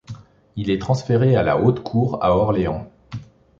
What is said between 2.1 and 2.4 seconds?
à